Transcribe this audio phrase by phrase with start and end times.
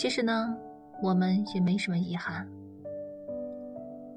[0.00, 0.56] 其实呢，
[1.02, 2.48] 我们也没什么遗憾。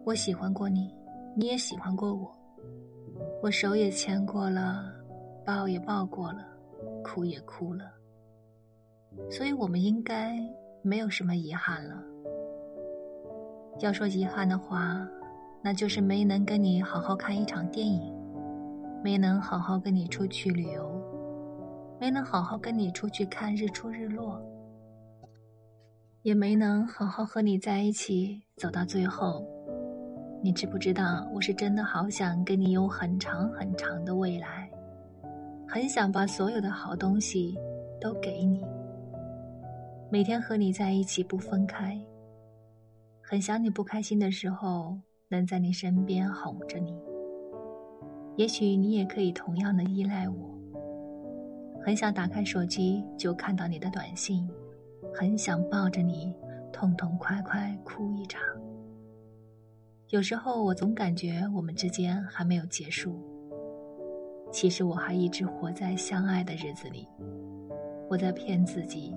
[0.06, 0.90] 我喜欢过你，
[1.36, 2.32] 你也喜欢过我，
[3.42, 4.86] 我手也牵过了，
[5.46, 6.48] 抱也抱过了，
[7.04, 7.92] 哭也哭了。
[9.30, 10.40] 所以我们应该
[10.82, 12.02] 没有什么遗憾了。
[13.82, 15.06] 要说遗憾的话，
[15.62, 18.10] 那就是没能跟你好好看一场电影，
[19.04, 20.90] 没能好好跟你出去旅游，
[22.00, 24.42] 没能好好跟你出去看日出日落。
[26.24, 29.46] 也没能好好和你在一起走到最后，
[30.42, 31.30] 你知不知道？
[31.34, 34.72] 我是真的好想跟你有很长很长的未来，
[35.68, 37.58] 很想把所有的好东西
[38.00, 38.64] 都给你，
[40.10, 42.00] 每天和你在一起不分开，
[43.22, 46.96] 很想你不开心的时候能在你身边哄着你。
[48.38, 50.58] 也许你也可以同样的依赖我，
[51.84, 54.50] 很想打开手机就看到你的短信。
[55.14, 56.34] 很想抱着你，
[56.72, 58.42] 痛痛快快哭一场。
[60.10, 63.20] 有时候我总感觉我们之间还没有结束，
[64.52, 67.08] 其实我还一直活在相爱的日子里。
[68.10, 69.16] 我在骗自己，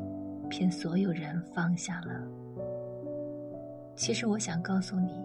[0.48, 2.22] 骗所有人放下了。
[3.94, 5.24] 其实我想告诉你，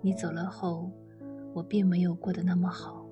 [0.00, 0.90] 你走了后，
[1.52, 3.04] 我并没有过得那么好。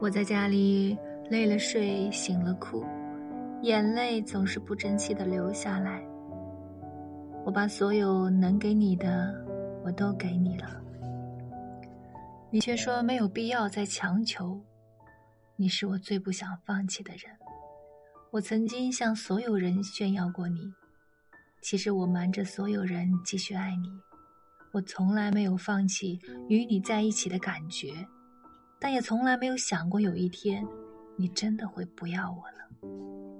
[0.00, 0.98] 我在家里
[1.30, 2.84] 累了睡，醒了哭。
[3.62, 6.02] 眼泪总是不争气的流下来。
[7.44, 9.34] 我把所有能给你的，
[9.84, 10.82] 我都给你了，
[12.50, 14.60] 你却说没有必要再强求。
[15.56, 17.22] 你是我最不想放弃的人。
[18.30, 20.60] 我曾经向所有人炫耀过你，
[21.62, 23.88] 其实我瞒着所有人继续爱你。
[24.72, 27.88] 我从来没有放弃与你在一起的感觉，
[28.78, 30.66] 但也从来没有想过有一天，
[31.16, 33.26] 你真的会不要我了。